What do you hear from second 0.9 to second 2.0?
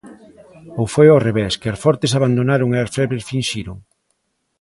foi ao revés, que as